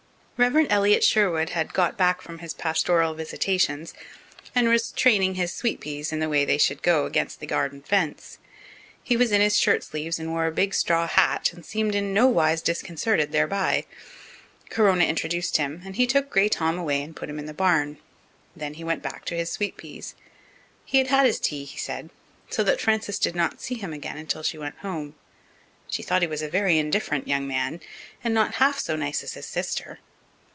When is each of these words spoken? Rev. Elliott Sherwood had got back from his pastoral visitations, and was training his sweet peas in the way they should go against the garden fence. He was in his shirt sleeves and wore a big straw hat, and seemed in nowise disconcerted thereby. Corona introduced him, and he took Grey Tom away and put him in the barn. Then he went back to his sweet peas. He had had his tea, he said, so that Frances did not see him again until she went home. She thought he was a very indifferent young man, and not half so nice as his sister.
Rev. 0.43 0.65
Elliott 0.71 1.03
Sherwood 1.03 1.51
had 1.51 1.71
got 1.71 1.97
back 1.97 2.19
from 2.19 2.39
his 2.39 2.55
pastoral 2.55 3.13
visitations, 3.13 3.93
and 4.55 4.67
was 4.69 4.91
training 4.91 5.35
his 5.35 5.53
sweet 5.53 5.79
peas 5.79 6.11
in 6.11 6.19
the 6.19 6.27
way 6.29 6.43
they 6.45 6.57
should 6.57 6.81
go 6.81 7.05
against 7.05 7.39
the 7.39 7.45
garden 7.45 7.83
fence. 7.83 8.39
He 9.03 9.15
was 9.15 9.31
in 9.31 9.39
his 9.39 9.55
shirt 9.55 9.83
sleeves 9.83 10.17
and 10.17 10.31
wore 10.31 10.47
a 10.47 10.51
big 10.51 10.73
straw 10.73 11.05
hat, 11.05 11.53
and 11.53 11.63
seemed 11.63 11.93
in 11.93 12.11
nowise 12.11 12.63
disconcerted 12.63 13.31
thereby. 13.31 13.85
Corona 14.71 15.03
introduced 15.05 15.57
him, 15.57 15.83
and 15.85 15.95
he 15.95 16.07
took 16.07 16.31
Grey 16.31 16.49
Tom 16.49 16.75
away 16.75 17.03
and 17.03 17.15
put 17.15 17.29
him 17.29 17.37
in 17.37 17.45
the 17.45 17.53
barn. 17.53 17.99
Then 18.55 18.73
he 18.73 18.83
went 18.83 19.03
back 19.03 19.25
to 19.25 19.35
his 19.37 19.51
sweet 19.51 19.77
peas. 19.77 20.15
He 20.85 20.97
had 20.97 21.09
had 21.09 21.27
his 21.27 21.39
tea, 21.39 21.65
he 21.65 21.77
said, 21.77 22.09
so 22.49 22.63
that 22.63 22.81
Frances 22.81 23.19
did 23.19 23.35
not 23.35 23.61
see 23.61 23.75
him 23.75 23.93
again 23.93 24.17
until 24.17 24.41
she 24.41 24.57
went 24.57 24.77
home. 24.79 25.13
She 25.87 26.01
thought 26.01 26.23
he 26.23 26.27
was 26.27 26.41
a 26.41 26.49
very 26.49 26.79
indifferent 26.79 27.27
young 27.27 27.47
man, 27.47 27.79
and 28.23 28.33
not 28.33 28.55
half 28.55 28.79
so 28.79 28.95
nice 28.95 29.21
as 29.21 29.33
his 29.35 29.45
sister. 29.45 29.99